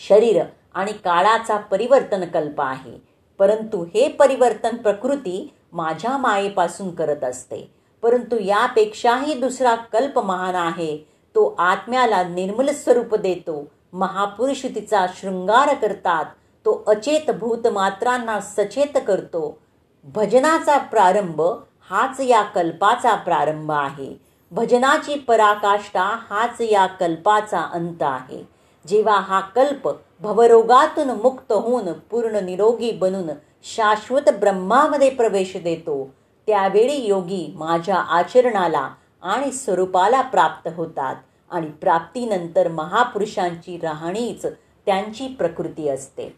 शरीर 0.09 0.43
आणि 0.75 0.93
काळाचा 0.93 1.57
परिवर्तन 1.57 2.25
कल्प 2.25 2.61
आहे. 2.61 3.06
परंतु 3.39 3.85
हे 3.95 4.09
परिवर्तन 4.09 4.77
प्रकृती 4.77 5.55
माझ्या 5.73 6.17
मायेपासून 6.17 6.95
करत 6.95 7.25
असते. 7.25 7.75
परंतु 8.03 8.37
यापेक्षाही 8.41 9.35
दुसरा 9.35 9.75
कल्प 9.75 10.19
महान 10.19 10.55
आहे. 10.55 10.97
तो 11.35 11.55
आत्म्याला 11.59 12.23
निर्मल 12.23 12.71
स्वरूप 12.71 13.15
देतो. 13.15 13.69
महापुरुष 13.93 14.67
तिचा 14.75 15.07
शृंगार 15.15 15.75
करतात. 15.75 16.25
तो 16.65 16.85
अचेत 16.87 17.31
भूतमात्रांना 17.31 18.41
सचेत 18.41 18.99
करतो. 19.07 19.59
भजनाचा 20.05 20.79
प्रारंभ 20.79 21.43
हाच 21.91 22.21
या 22.21 22.43
कल्पाचा 22.43 23.15
प्रारंभ 23.15 23.71
आहे. 23.71 24.21
भजनाची 24.51 25.15
पराकाष्ठा 25.15 26.19
हाच 26.31 26.61
या 26.61 26.87
कल्पाचा 26.87 27.61
अंत 27.61 28.03
आहे. 28.03 28.56
जेव्हा 28.89 29.19
हा 29.21 29.41
कल्प 29.55 29.89
भवरोगातून 30.21 31.11
मुक्त 31.11 31.53
होऊन 31.53 31.93
पूर्ण 32.11 32.45
निरोगी 32.45 32.91
बनून 32.91 33.31
शाश्वत 33.77 34.29
ब्रह्मामध्ये 34.41 35.11
प्रवेश 35.11 35.57
देतो 35.57 36.05
त्यावेळी 36.49 36.97
योगी 37.07 37.47
माझ्या 37.57 37.97
आचरणाला 37.97 38.89
आणि 39.23 39.53
स्वरूपाला 39.53 40.21
प्राप्त 40.23 40.69
होतात 40.77 41.17
आणि 41.51 41.67
प्राप्तीनंतर 41.81 42.69
महापुरुषांची 42.69 43.77
राहणीच 43.83 44.45
त्यांची 44.87 45.27
प्रकृती 45.29 45.89
असते. 45.89 46.35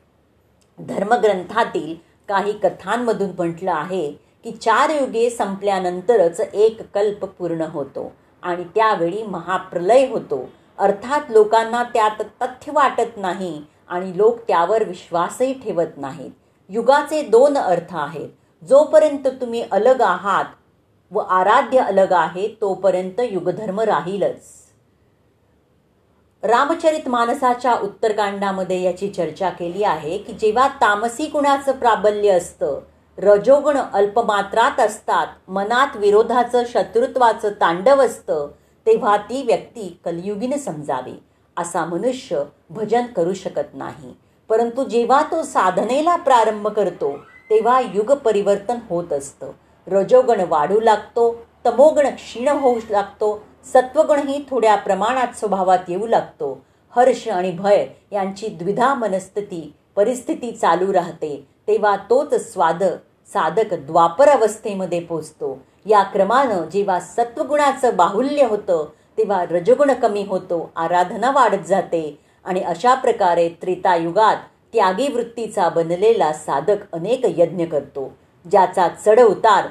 धर्मग्रंथातील 0.78 1.94
काही 2.28 2.52
कथांमधून 2.52 3.30
म्हटलं 3.38 3.70
आहे 3.70 4.10
की 4.44 4.50
चार 4.52 4.90
युगे 4.90 5.28
संपल्यानंतरच 5.30 6.40
एक 6.40 6.82
कल्प 6.94 7.24
पूर्ण 7.24 7.62
होतो 7.62 8.12
आणि 8.42 8.64
त्यावेळी 8.74 9.22
महाप्रलय 9.22 10.06
होतो 10.06 10.48
अर्थात 10.78 11.30
लोकांना 11.30 11.82
त्यात 11.82 12.22
तथ्य 12.42 12.72
वाटत 12.72 13.16
नाही 13.16 13.62
आणि 13.88 14.16
लोक 14.16 14.38
त्यावर 14.48 14.84
विश्वासही 14.84 15.52
ठेवत 15.54 15.96
नाहीत. 15.96 16.30
युगाचे 16.70 17.22
दोन 17.22 17.58
अर्थ 17.58 17.94
आहेत. 17.96 18.28
जोपर्यंत 18.62 19.26
तुम्ही 19.40 19.62
अलग 19.70 20.00
आहात 20.00 20.44
व 21.12 21.18
आराध्य 21.18 21.78
अलग 21.78 22.12
आहे 22.12 22.48
तोपर्यंत 22.60 23.20
युगधर्म 23.20 23.80
राहीलच. 23.80 24.40
रामचरित 26.42 27.08
मानसाच्या 27.08 27.74
उत्तरकांडामध्ये 27.74 28.82
याची 28.82 29.08
चर्चा 29.08 29.48
केली 29.50 29.82
आहे 29.84 30.18
की 30.18 30.32
जेव्हा 30.32 30.68
तामसी 30.80 31.26
गुणाचं 31.26 31.72
प्राबल्य 31.72 32.30
असतं 32.30 32.78
रजोगुण 33.18 33.76
अल्पमात्रात 33.76 34.80
असतात 34.80 35.26
मनात 35.48 35.96
विरोधाचं 35.96 36.62
शत्रुत्वाचं 36.68 37.50
तांडव 37.50 38.04
असतं 38.04 38.46
तेव्हा 38.88 39.16
ती 39.16 39.42
व्यक्ती 39.42 40.00
कलियुगीन 40.04 40.56
समजावी 40.58 41.12
असा 41.56 41.84
मनुष्य 41.84 42.42
भजन 42.70 43.06
करू 43.06 43.34
शकत 43.34 43.74
नाही. 43.74 44.12
परंतु 44.48 44.84
जेव्हा 44.84 45.22
तो 45.22 45.42
साधनेला 45.42 46.16
प्रारंभ 46.16 46.68
करतो 46.68 47.16
तेव्हा 47.50 47.80
युग 47.80 48.12
परिवर्तन 48.12 48.78
होत 48.88 49.12
असतं. 49.12 49.50
रजोगण 49.86 50.40
वाढू 50.48 50.80
लागतो 50.80 51.42
तमोगण 51.66 52.08
क्षीण 52.08 52.48
होऊ 52.48 52.78
लागतो 52.90 53.42
सत्वगुणही 53.64 54.44
थोड्या 54.50 54.76
प्रमाणात 54.76 55.36
स्वभावात 55.38 55.78
येऊ 55.88 56.06
लागतो. 56.06 56.64
हर्ष 56.96 57.28
आणि 57.28 57.50
भय 57.50 57.86
यांची 58.12 58.48
द्विधा 58.48 58.94
मनस्थिती 58.94 59.74
परिस्थिती 59.96 60.52
चालू 60.52 60.92
राहते 60.92 61.46
तेव्हा 61.68 61.96
तोच 62.10 62.52
स्वाद 62.52 62.82
साधक 63.32 63.74
द्वापर 63.74 64.28
अवस्थेमध्ये 64.28 65.00
पोचतो. 65.00 65.58
या 65.86 66.02
क्रमानं 66.02 66.68
जेव्हा 66.72 67.00
सत्वगुणाचं 67.00 67.96
बाहुल्य 67.96 68.46
होतं 68.46 68.86
तेव्हा 69.18 69.44
रजगुण 69.50 69.92
कमी 69.92 70.24
होतो 70.28 70.70
आराधना 70.76 71.30
वाढत 71.30 71.66
जाते 71.66 72.18
आणि 72.44 72.60
अशा 72.60 72.94
प्रकारे 72.94 73.48
त्रेतायुगात 73.62 74.36
त्यागी 74.72 75.08
वृत्तीचा 75.08 75.68
बनलेला 75.68 76.32
साधक 76.32 76.76
अनेक 76.92 77.20
यज्ञ 77.24 77.64
करतो 77.64 78.12
ज्याचा 78.50 78.88
चढ 79.06 79.20
उतार 79.20 79.68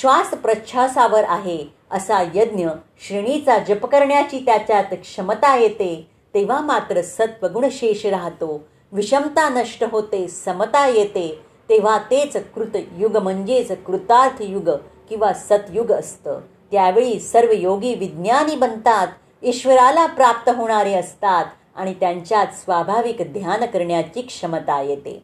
श्वास 0.00 0.30
प्रच्छासावर 0.30 1.24
आहे 1.28 1.58
असा 1.90 2.22
यज्ञ 2.34 2.68
श्रेणीचा 3.06 3.58
जप 3.58 3.86
करण्याची 3.86 4.38
त्याच्यात 4.38 4.84
क्षमता 4.92 5.56
येते 5.56 6.06
तेव्हा 6.34 6.60
मात्र 6.60 7.02
सत्वगुण 7.02 7.68
शेष 7.72 8.06
राहतो. 8.06 8.60
विषमता 8.92 9.48
नष्ट 9.48 9.84
होते 9.90 10.26
समता 10.28 10.86
येते 10.86 11.42
तेव्हा 11.70 11.98
तेच 11.98 12.36
कृत 12.54 12.76
युग 12.96 13.16
म्हणजेच 13.16 13.72
कृतार्थ 13.86 14.42
युग 14.42 14.70
किंवा 15.08 15.32
सतयुग 15.32 15.92
असतं. 15.92 16.40
त्यावेळी 16.70 17.20
सर्व 17.20 17.52
योगी 17.52 17.94
विज्ञानी 17.94 18.56
बनतात 18.56 19.08
ईश्वराला 19.42 20.06
प्राप्त 20.06 20.50
होणारे 20.56 20.94
असतात 20.94 21.44
आणि 21.76 21.94
त्यांच्यात 21.94 22.46
स्वाभाविक 22.46 23.16
ध्यान 23.20 23.66
करण्याची 23.66 24.22
क्षमता 24.22 24.80
येते. 24.82 25.22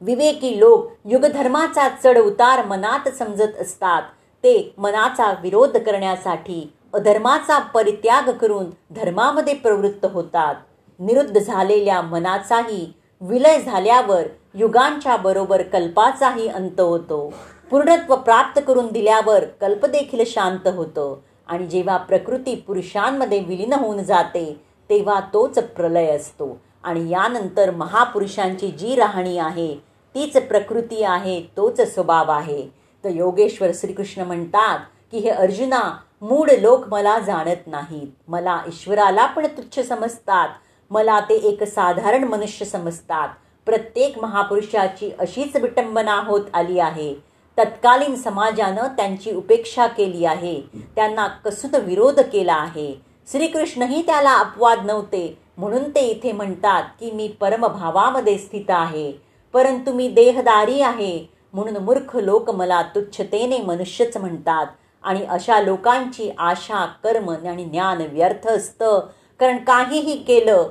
विवेकी 0.00 0.60
लोक 0.60 0.92
युगधर्माचा 1.04 1.88
चढ 2.04 2.18
उतार 2.18 2.64
मनात 2.64 3.08
समजत 3.08 3.60
असतात. 3.60 4.02
ते 4.42 4.74
मनाचा 4.78 5.34
विरोध 5.42 5.76
करण्यासाठी 5.76 6.72
अधर्माचा 6.92 7.58
परित्याग 7.58 8.30
करून 8.32 8.64
धर्मामध्ये 8.90 9.54
प्रवृत्त 9.54 10.06
होतात. 10.12 10.54
निरुद्ध 10.98 11.38
झालेल्या 11.38 12.00
मनाचाही 12.00 12.92
विलय 13.22 13.60
झाल्यावर 13.60 14.22
युगांच्या 14.54 15.16
बरोबर 15.16 15.62
कल्पाचाही 15.62 16.48
अंत 16.48 16.80
होतो. 16.80 17.32
पूर्णत्व 17.70 18.16
प्राप्त 18.16 18.60
करून 18.66 18.92
दिल्यावर 18.92 19.44
कल्प 19.60 19.86
देखील 19.86 20.22
शांत 20.26 20.68
होतं. 20.68 21.16
आणि 21.46 21.66
जेव्हा 21.66 21.96
प्रकृती 21.96 22.54
पुरुषांमध्ये 22.54 23.38
विलीन 23.38 23.72
होऊन 23.72 24.02
जाते 24.02 24.60
तेव्हा 24.90 25.20
तोच 25.20 25.58
प्रलय 25.58 26.16
असतो. 26.16 26.60
आणि 26.84 27.10
यानंतर 27.10 27.70
महापुरुषांची 27.70 28.68
जी 28.68 28.94
राहणी 28.94 29.38
आहे 29.38 29.74
तीच 30.14 30.32
प्रकृती 30.32 31.02
आहे 31.02 31.40
तोच 31.56 31.80
स्वभाव 31.80 32.30
आहे. 32.30 32.62
तर 33.04 33.08
योगेश्वर 33.08 33.70
श्रीकृष्ण 33.74 34.22
म्हणतात 34.22 34.78
की 35.10 35.18
हे 35.18 35.30
अर्जुना 35.30 35.96
मूळ 36.22 36.48
लोक 36.60 36.88
मला 36.88 37.18
जाणत 37.18 37.66
नाहीत. 37.66 38.08
मला 38.28 38.60
ईश्वराला 38.68 39.26
पण 39.26 39.46
तुच्छ 39.46 39.80
समजतात. 39.80 40.48
मला 40.90 41.20
ते 41.20 41.34
एक 41.34 41.62
साधारण 41.62 42.24
मनुष्य 42.24 42.64
समजतात. 42.64 43.28
प्रत्येक 43.66 44.18
महापुरुषाची 44.18 45.10
अशीच 45.18 45.56
विटंबना 45.56 46.22
होत 46.26 46.40
आली 46.54 46.78
आहे. 46.78 47.14
तत्कालीन 47.58 48.14
समाजानं 48.14 48.86
त्यांची 48.86 49.34
उपेक्षा 49.34 49.86
केली 49.86 50.24
आहे. 50.24 50.60
त्यांना 50.96 51.26
कसुत 51.26 51.74
विरोध 51.74 52.20
केला 52.20 52.54
आहे. 52.54 53.00
श्रीकृष्णही 53.32 54.02
त्याला 54.02 54.38
अपवाद 54.38 54.78
नव्हते. 54.84 55.38
म्हणून 55.56 55.90
ते 55.90 56.00
इथे 56.00 56.32
म्हणतात 56.32 56.82
की 57.00 57.10
मी 57.10 57.28
परमभावामध्ये 57.28 58.38
स्थित 58.38 58.64
आहे. 58.68 59.12
परंतु 59.52 59.92
मी 59.92 60.08
देहदारी 60.08 60.80
आहे. 60.80 61.26
म्हणून 61.52 61.76
मूर्ख 61.76 62.16
लोक 62.16 62.50
मला 62.50 62.82
तुच्छतेने 62.82 63.58
मनुष्यच 63.58 64.16
म्हणतात. 64.16 64.66
आणि 65.02 65.24
अशा 65.24 65.60
लोकांची 65.60 66.30
आशा 66.38 66.86
कर्म 66.86 67.30
आणि 67.30 67.64
ज्ञान 67.64 68.02
व्यर्थ 68.12 68.48
असतं. 68.48 69.06
कारण 69.40 69.56
काहीही 69.56 70.16
केलं 70.16 70.68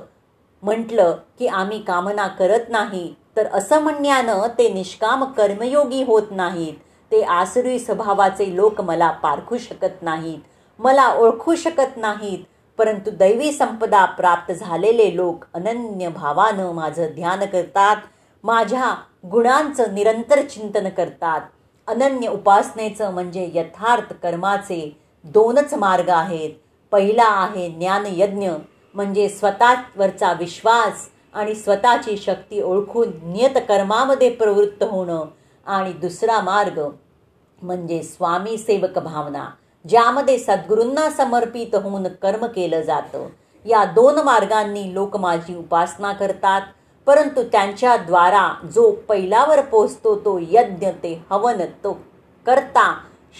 म्हटलं 0.62 1.16
की 1.38 1.46
आम्ही 1.46 1.82
कामना 1.82 2.26
करत 2.26 2.60
नाही 2.68 3.14
तर 3.36 3.46
असं 3.46 3.80
म्हणण्यानं 3.80 4.46
ते 4.58 4.72
निष्काम 4.72 5.24
कर्मयोगी 5.24 6.02
होत 6.02 6.22
नाहीत. 6.30 6.74
ते 7.12 7.22
आसुरी 7.22 7.78
स्वभावाचे 7.78 8.56
लोक 8.56 8.80
मला 8.80 9.10
पारखू 9.10 9.58
शकत 9.58 10.02
नाहीत. 10.02 10.38
मला 10.78 11.14
ओळखू 11.14 11.54
शकत 11.54 11.96
नाहीत. 11.96 12.38
परंतु 12.78 13.10
दैवी 13.10 13.52
संपदा 13.52 14.04
प्राप्त 14.04 14.52
झालेले 14.52 15.16
लोक 15.16 15.44
अनन्य 15.54 16.08
भावानं 16.08 16.72
माझं 16.72 17.06
ध्यान 17.14 17.44
करतात. 17.44 17.96
माझ्या 18.44 18.94
गुणांचं 19.26 19.94
निरंतर 19.94 20.42
चिंतन 20.42 20.88
करतात. 20.88 21.40
अनन्य 21.86 22.28
उपासनेचं 22.28 23.12
म्हणजे 23.12 23.50
यथार्थ 23.54 24.12
कर्माचे 24.12 24.96
दोनच 25.24 25.74
मार्ग 25.74 26.08
आहेत. 26.08 26.50
पहिला 26.90 27.24
आहे 27.24 27.70
ज्ञानयज्ञ 27.70 28.50
म्हणजे 28.94 29.28
स्वतःवरचा 29.28 30.32
विश्वास 30.32 31.08
आणि 31.34 31.54
स्वतःची 31.54 32.16
शक्ती 32.16 32.60
ओळखून 32.62 33.10
नियत 33.22 33.58
कर्मामध्ये 33.68 34.30
प्रवृत्त 34.30 34.82
होणं 34.82 35.24
आणि 35.66 35.92
दुसरा 35.92 36.40
मार्ग 36.40 36.80
म्हणजे 37.62 38.02
स्वामी 38.02 38.56
सेवक 38.58 38.98
भावना 38.98 39.48
ज्यामध्ये 39.84 40.38
सद्गुरूंना 40.38 41.08
समर्पित 41.10 41.74
होऊन 41.74 42.06
कर्म 42.22 42.46
केलं 42.46 42.80
जातं. 42.82 43.26
या 43.64 43.84
दोन 43.84 44.18
मार्गांनी 44.18 44.92
लोक 44.94 45.16
माझी 45.16 45.54
उपासना 45.54 46.12
करतात 46.12 46.62
परंतु 47.06 47.42
त्यांच्याद्वारा 47.42 48.48
जो 48.74 48.90
पैलावर 49.08 49.60
पोचतो 49.60 50.14
तो 50.24 50.38
यज्ञ 50.50 50.90
ते 51.02 51.12
हवन 51.30 51.60
तो 51.84 51.92
करता 52.46 52.92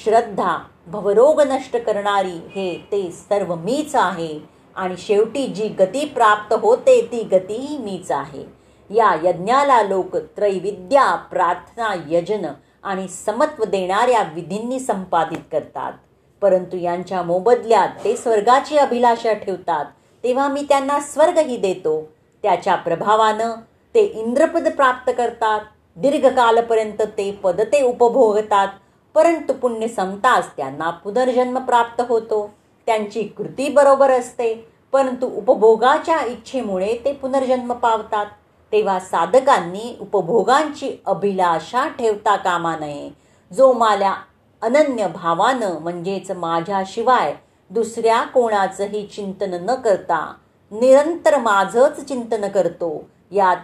श्रद्धा 0.05 0.57
भवरोग 0.87 1.41
नष्ट 1.41 1.77
करणारी 1.77 2.39
हे 2.55 2.73
ते 2.93 3.11
सर्व 3.11 3.55
मीच 3.55 3.95
आहे. 3.95 4.60
आणि 4.81 4.95
शेवटी 4.99 5.47
जी 5.47 5.69
गती 5.69 6.05
प्राप्त 6.05 6.55
होते 6.61 7.09
ती 7.13 7.23
गतीही 7.23 7.79
मीच 7.79 8.11
आहे. 8.11 8.45
या 8.91 9.15
यज्ञाला 9.25 9.83
लोक 9.83 10.17
त्रैविद्या 10.17 11.15
प्रार्थना 11.15 11.95
यजन 12.09 12.47
आणि 12.83 13.09
समत्व 13.09 13.65
देणाऱ्या 13.65 14.23
विधींनी 14.35 14.81
संपादित 14.81 15.43
करतात. 15.53 15.93
परंतु 16.43 16.77
यांच्या 16.77 17.23
मोबदल्यात 17.23 17.89
ते 18.05 18.17
स्वर्गाची 18.17 18.77
अभिलाषा 18.77 19.33
ठेवतात 19.33 19.85
तेव्हा 20.25 20.49
मी 20.49 20.63
त्यांना 20.69 21.01
स्वर्गही 21.01 21.57
देतो. 21.57 22.09
त्याच्या 22.43 22.75
प्रभावानं 22.75 23.55
ते 23.95 24.01
इंद्रपद 24.01 24.69
प्राप्त 24.69 25.13
करतात. 25.19 25.61
दीर्घकालपर्यंत 25.97 27.03
ते 27.03 27.33
पद 27.33 27.61
ते 27.61 27.83
उपभोगतात. 27.83 28.69
परंतु 29.15 29.53
पुण्य 29.53 29.89
संपताच 29.89 30.51
त्यांना 30.57 30.91
पुनर्जन्म 30.91 31.59
प्राप्त 31.59 32.03
होतो. 32.09 32.51
त्यांची 32.87 33.23
कृती 33.23 33.69
बरोबर 33.69 34.11
असते. 34.11 34.70
परंतु 34.93 35.27
उपभोगाच्या 35.27 36.21
इच्छेमुळे 36.25 36.97
ते 37.05 37.13
पुनर्जन्म 37.13 37.73
पावतात. 37.73 38.27
तेव्हा 38.73 38.99
साधकांनी 39.01 39.97
उपभोगांची 40.01 40.91
अभिलाषा 41.07 41.87
ठेवता 41.89 42.37
कामा 42.37 42.77
नये. 42.77 43.11
जो 43.51 43.73
मला 43.73 44.15
अनन्य 44.63 45.07
भावानं 45.07 45.79
म्हणजेच 45.79 46.31
माझ्याशिवाय 46.31 47.35
दुसऱ्या 47.71 48.23
कोणाचंही 48.25 49.07
चिंतन 49.07 49.55
न 49.61 49.75
करता 49.75 50.21
निरंतर 50.73 51.39
माझंच 51.39 52.01
चिंतन 52.09 52.49
करतो. 52.49 53.09
यात 53.33 53.57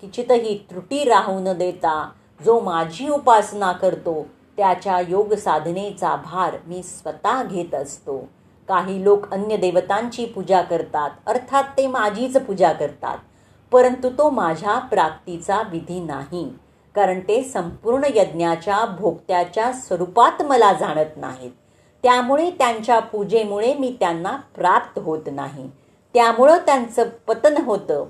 किचितही 0.00 0.58
त्रुटी 0.70 1.04
राहू 1.04 1.38
न 1.40 1.52
देता 1.52 2.10
जो 2.44 2.60
माझी 2.60 3.08
उपासना 3.08 3.72
करतो 3.72 4.26
त्याच्या 4.56 5.00
योग 5.08 5.34
साधनेचा 5.34 6.14
भार 6.24 6.56
मी 6.66 6.82
स्वतः 6.82 7.42
घेत 7.42 7.74
असतो. 7.74 8.28
काही 8.70 9.04
लोक 9.04 9.32
अन्य 9.32 9.56
देवतांची 9.56 10.24
पूजा 10.24 10.62
करतात. 10.62 11.10
अर्थात 11.26 11.64
ते 11.76 11.86
माझीच 11.86 12.36
पूजा 12.36 12.72
करतात. 12.72 13.18
परंतु 13.72 14.10
तो 14.10 14.30
माझ्या 14.30 14.78
प्राप्तीचा 14.78 15.62
विधी 15.70 16.00
नाही. 16.00 16.54
कारण 16.94 17.20
ते 17.20 17.42
संपूर्ण 17.42 18.04
यज्ञाच्या 18.14 18.84
भोगत्याच्या 18.84 19.72
स्वरूपात 19.72 20.42
मला 20.42 20.72
जाणत 20.72 21.16
नाहीत. 21.16 21.50
त्यामुळे 22.02 22.50
त्यांच्या 22.50 23.00
पूजेमुळे 23.00 23.74
मी 23.74 23.96
त्यांना 24.00 24.36
प्राप्त 24.54 24.98
होत 24.98 25.22
नाही. 25.32 25.70
त्यामुळं 26.14 26.58
त्यांचं 26.66 27.08
पतन 27.26 27.62
होतं. 27.64 28.04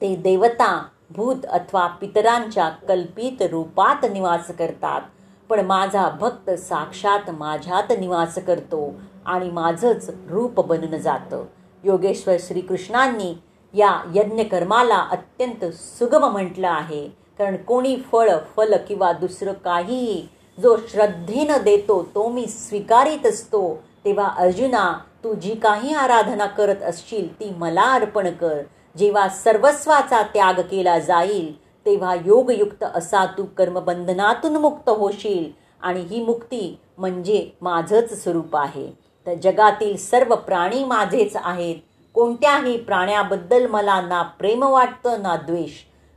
ते 0.00 0.16
देवता 0.16 0.84
भूत 1.10 1.46
अथवा 1.48 1.86
पितरांच्या 1.86 2.68
कल्पित 2.68 3.42
रूपात 3.42 4.06
निवास 4.12 4.50
करतात. 4.58 5.00
पण 5.48 5.60
माझा 5.60 6.08
भक्त 6.08 6.50
साक्षात 6.50 7.30
माझ्यात 7.30 7.92
निवास 8.00 8.34
करतो. 8.34 8.94
आणि 9.26 9.50
माझंच 9.50 10.10
रूप 10.28 10.66
बनून 10.66 10.96
जातं. 10.96 11.44
योगेश्वर 11.84 12.36
श्रीकृष्णांनी 12.40 13.34
या 13.74 14.12
यज्ञकर्माला 14.14 14.96
अत्यंत 14.96 15.64
सुगम 15.74 16.32
म्हटलं 16.32 16.68
आहे. 16.68 17.08
कारण 17.38 17.56
कोणी 17.56 17.96
फळ 18.12 18.30
फल 18.56 18.74
किंवा 18.88 19.12
दुसरं 19.12 19.52
काहीही 19.52 20.28
जो 20.62 20.76
श्रद्धेनं 20.88 21.56
देतो 21.64 22.02
तो 22.02 22.28
मी 22.28 22.46
स्वीकारित 22.46 23.26
असतो. 23.26 23.82
तेव्हा 24.04 24.28
अर्जुना 24.38 24.98
तू 25.24 25.34
जी 25.34 25.54
काही 25.54 25.94
आराधना 25.94 26.46
करत 26.46 26.82
असशील 26.82 27.40
ती 27.40 27.50
मला 27.56 27.82
अर्पण 27.82 28.30
कर. 28.30 28.62
जेव्हा 28.98 29.28
सर्वस्वाचा 29.28 30.22
त्याग 30.22 30.54
केला 30.54 30.98
जाईल 30.98 31.60
तेव्हा 31.86 32.14
योगयुक्त 32.14 32.84
असा 32.94 33.24
तू 33.24 33.44
कर्मबंधनातून 33.44 34.56
मुक्त 34.56 34.88
होशील. 34.88 35.60
आणि 35.82 36.00
ही 36.00 36.24
मुक्ती 36.24 36.78
म्हणजे 36.98 37.50
माझंच 37.60 38.22
स्वरूप 38.22 38.56
आहे. 38.56 38.99
तर 39.30 39.34
जगातील 39.34 39.96
सर्व 39.96 40.34
प्राणी 40.34 40.84
माझेच 40.84 41.36
आहेत. 41.36 41.76
कोणत्याही 42.14 42.76
प्राण्याबद्दल 42.76 43.66
मला 43.66 44.00
ना 44.00 44.22
प्रेम 44.22 44.62
वाटतं 44.62 45.22
ना 45.22 45.36
द्वेष. 45.36 45.70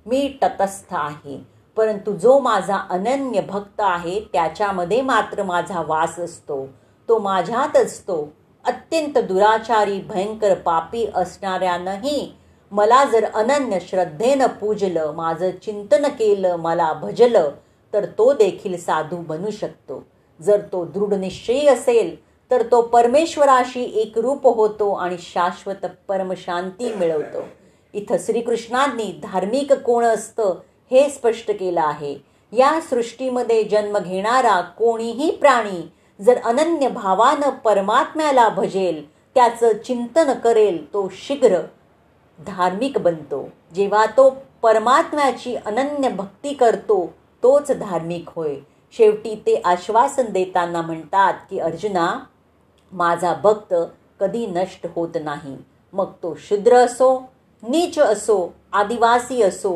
मी 0.06 0.38
तटस्थ 0.43 0.86
आहे. 0.91 1.41
परंतु 1.78 2.17
जो 2.17 2.39
माझा 2.39 2.78
अनन्य 2.89 3.41
भक्त 3.41 3.80
आहे 3.80 4.19
त्याच्यामध्ये 4.34 5.02
मात्र 5.02 5.43
माझा 5.43 5.84
वास 5.88 6.19
असतो. 6.19 6.67
तो 7.10 7.19
माझ्यात 7.19 7.78
असतो. 7.78 8.34
अत्यंत 8.65 9.17
दुराचारी 9.17 9.99
भयंकर 9.99 10.54
पापी 10.54 11.06
असणाऱ्यानंही 11.15 12.34
मला 12.71 13.06
जर 13.06 13.23
अनन्य 13.23 13.80
श्रद्धेनं 13.80 14.47
पूजलं 14.47 15.12
माझं 15.12 15.52
चिंतन 15.52 16.08
केलं 16.08 16.56
मला 16.56 16.93
भजलं 16.93 17.52
तर 17.93 18.06
तो 18.06 18.34
देखील 18.34 18.78
साधू 18.78 19.17
बनू 19.17 19.52
शकतो. 19.52 20.04
जर 20.41 20.62
तो 20.62 20.86
दृढ 20.86 21.13
निश्चयी 21.13 21.67
असेल 21.67 22.32
तर 22.53 22.61
तो 22.71 22.81
परमेश्वराशी 22.81 23.83
एकरूप 23.95 24.47
होतो 24.47 24.93
आणि 24.93 25.15
शाश्वत 25.19 25.85
परमशांती 26.07 26.93
मिळवतो. 26.95 27.41
इथं 27.93 28.17
श्रीकृष्णांनी 28.19 29.19
धार्मिक 29.23 29.73
कोण 29.73 30.03
असतं 30.03 30.59
हे 30.91 31.09
स्पष्ट 31.09 31.51
केलं 31.51 31.81
आहे. 31.81 32.15
या 32.51 32.79
सृष्टीमध्ये 32.81 33.63
जन्म 33.63 33.97
घेणारा 33.97 34.61
कोणीही 34.61 35.31
प्राणी 35.31 35.91
जर 36.21 36.37
अनन्य 36.45 36.89
भावानं 36.89 37.49
परमात्म्याला 37.49 38.49
भजेल 38.49 39.03
त्याचं 39.35 39.77
चिंतन 39.85 40.33
करेल 40.33 40.93
तो 40.93 41.07
शीघ्र 41.11 41.59
धार्मिक 42.39 42.97
बनतो. 42.97 43.49
जेव्हा 43.75 44.05
तो 44.05 44.29
परमात्म्याची 44.61 45.55
अनन्य 45.55 46.09
भक्ती 46.09 46.53
करतो 46.53 47.13
तोच 47.43 47.71
धार्मिक 47.71 48.29
होय. 48.29 48.55
शेवटी 48.97 49.35
ते 49.35 49.61
आश्वासन 49.65 50.25
देताना 50.29 50.81
म्हणतात 50.81 51.33
की 51.49 51.59
अर्जुना 51.59 52.19
माझा 52.93 53.34
भक्त 53.43 53.73
कधी 54.19 54.45
नष्ट 54.47 54.86
होत 54.95 55.17
नाही. 55.23 55.56
मग 55.93 56.12
तो 56.23 56.34
शूद्र 56.39 56.75
असो 56.75 57.10
नीच 57.63 57.99
असो 57.99 58.53
आदिवासी 58.73 59.41
असो 59.41 59.73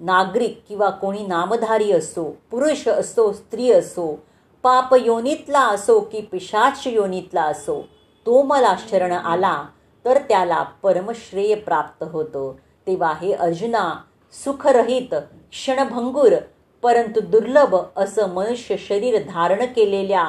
नागरिक 0.00 0.60
किंवा 0.68 0.90
कोणी 0.90 1.26
नामधारी 1.26 1.90
असो 1.92 2.24
पुरुष 2.50 2.86
असो 2.88 3.32
स्त्री 3.32 3.70
असो 3.72 4.14
पाप 4.64 4.94
योनीतला 4.94 5.60
असो 5.60 6.00
की 6.00 6.20
पिशाच 6.20 6.86
योनीतला 6.86 7.42
असो 7.42 7.80
तो 8.26 8.42
मला 8.42 8.74
शरण 8.90 9.12
आला 9.12 9.62
तर 10.04 10.18
त्याला 10.28 10.62
परमश्रेय 10.82 11.54
प्राप्त 11.54 12.04
होतं. 12.12 12.52
तेव्हा 12.86 13.12
हे 13.20 13.32
अर्जुना 13.32 13.92
सुखरहित 14.34 15.14
क्षणभंगूर 15.50 16.32
परंतु 16.82 17.20
दुर्लभ 17.20 17.76
असं 17.96 18.32
मनुष्य 18.34 18.76
शरीर 18.76 19.22
धारण 19.28 19.64
केलेल्या 19.66 20.24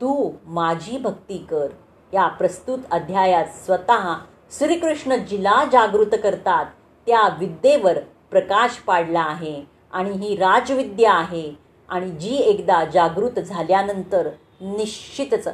तू 0.00 0.32
माझी 0.44 0.98
भक्ती 0.98 1.38
कर. 1.38 1.66
या 2.14 2.26
प्रस्तुत 2.28 2.78
अध्यायात 2.90 3.44
स्वतः 3.44 4.14
श्रीकृष्ण 4.58 5.16
जिला 5.16 5.64
जागृत 5.72 6.14
करतात. 6.22 6.66
त्या 7.06 7.28
विद्येवर 7.38 7.98
प्रकाश 8.30 8.70
पाडला 8.70 9.20
आहे 9.20 9.64
आणि 9.92 10.10
ही 10.10 10.36
राजविद्या 10.36 11.12
आहे. 11.12 11.52
आणि 11.88 12.10
जी 12.10 12.36
एकदा 12.36 12.84
जागृत 12.84 13.40
झाल्यानंतर 13.40 14.28
निश्चितच 14.60 15.48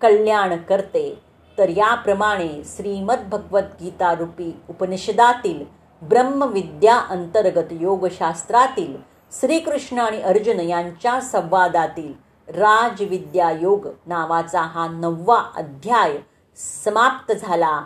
कल्याण 0.00 0.56
करते. 0.56 1.22
तर 1.58 1.68
याप्रमाणे 1.68 2.62
श्रीमद्भगवद्गीतारूपी 2.64 4.44
रूपी 4.44 4.62
उपनिषदातील 4.68 5.64
ब्रह्मविद्या 6.02 6.96
अंतर्गत 6.96 7.72
योगशास्त्रातील 7.72 8.96
श्रीकृष्ण 9.40 9.98
आणि 9.98 10.22
अर्जुन 10.22 10.60
यांच्या 10.60 11.20
संवादातील 11.20 12.29
राजविद्या 12.50 13.50
योग 13.50 13.88
नावाचा 14.06 14.60
हा 14.60 14.88
नववा 14.88 15.42
अध्याय 15.54 16.18
समाप्त 16.56 17.32
झाला. 17.32 17.84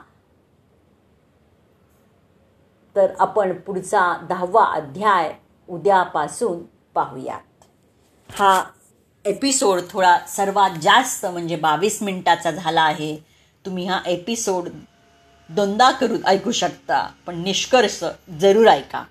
तर 2.96 3.12
आपण 3.18 3.52
पुढचा 3.52 4.26
दहावा 4.28 4.64
अध्याय 4.64 5.34
उद्यापासून 5.68 6.62
पाहूयात. 6.94 7.64
हा 8.30 8.64
एपिसोड 9.24 9.80
थोडा 9.90 10.18
सर्वात 10.18 10.70
जास्त 10.70 11.26
म्हणजे 11.26 11.56
बावीस 11.56 12.02
मिनिटाचा 12.02 12.50
झाला 12.50 12.82
आहे. 12.82 13.16
तुम्ही 13.66 13.86
हा 13.86 14.00
एपिसोड 14.06 14.68
दोनदा 15.48 15.90
करून 15.90 16.26
ऐकू 16.26 16.50
शकता 16.50 17.10
पण 17.26 17.42
निष्कर्ष 17.42 18.04
जरूर 18.40 18.66
ऐका. 18.66 19.04